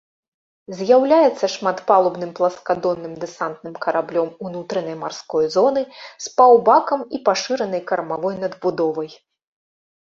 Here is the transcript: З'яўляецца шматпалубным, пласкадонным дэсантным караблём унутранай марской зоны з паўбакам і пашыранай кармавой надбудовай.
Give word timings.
З'яўляецца 0.77 1.45
шматпалубным, 1.55 2.31
пласкадонным 2.39 3.13
дэсантным 3.25 3.75
караблём 3.85 4.29
унутранай 4.49 4.95
марской 5.03 5.45
зоны 5.59 5.81
з 6.01 6.25
паўбакам 6.41 7.01
і 7.19 7.23
пашыранай 7.31 7.81
кармавой 7.95 8.35
надбудовай. 8.45 9.09